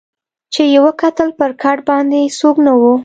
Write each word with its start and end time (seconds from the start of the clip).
چي 0.53 0.63
یې 0.73 0.79
وکتل 0.87 1.29
پر 1.39 1.51
کټ 1.61 1.77
باندي 1.87 2.21
څوک 2.39 2.55
نه 2.65 2.73
وو 2.79 2.93